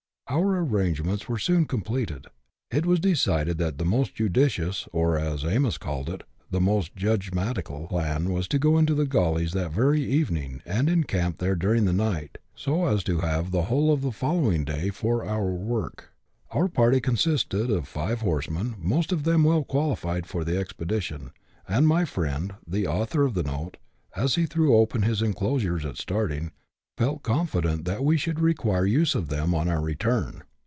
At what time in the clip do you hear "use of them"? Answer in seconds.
28.91-29.55